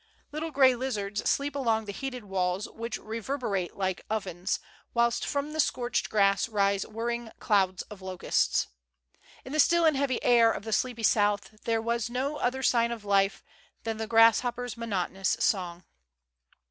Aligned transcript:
Little 0.31 0.49
gray 0.49 0.73
lizards 0.75 1.29
sleep 1.29 1.55
along 1.55 1.85
the 1.85 1.91
heated 1.91 2.25
walls, 2.25 2.67
which 2.67 2.97
reverberate 2.97 3.75
like 3.75 4.01
ovens, 4.09 4.59
whilst 4.95 5.27
from 5.27 5.53
the 5.53 5.59
scorched 5.59 6.09
grass 6.09 6.49
rise 6.49 6.87
whirring 6.87 7.31
clouds 7.39 7.83
of 7.83 8.01
locusts. 8.01 8.65
In 9.45 9.51
the 9.53 9.59
still 9.59 9.85
and 9.85 9.95
heavy 9.95 10.17
air 10.23 10.51
of 10.51 10.63
the 10.63 10.73
sleepy 10.73 11.03
South 11.03 11.51
there 11.65 11.83
was 11.83 12.09
no 12.09 12.37
other 12.37 12.63
sign 12.63 12.91
of 12.91 13.05
life 13.05 13.43
than 13.83 13.97
the 13.97 14.07
grasshopper^s 14.07 14.75
monotonous 14.75 15.37
song. 15.39 15.83